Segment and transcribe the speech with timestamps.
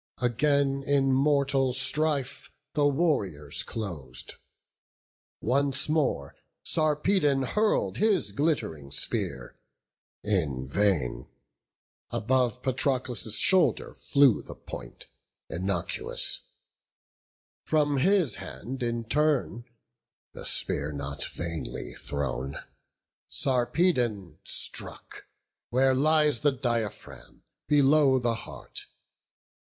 [0.17, 4.33] Again in mortal strife the warriors clos'd:
[5.41, 9.59] Once more Sarpedon hurl'd his glitt'ring spear
[10.23, 11.27] In vain;
[12.09, 15.05] above Patroclus' shoulder flew The point,
[15.51, 16.47] innocuous;
[17.67, 19.65] from his hand in turn
[20.33, 22.55] The spear not vainly thrown,
[23.27, 25.27] Sarpedon struck
[25.69, 28.87] Where lies the diaphragm, below the heart.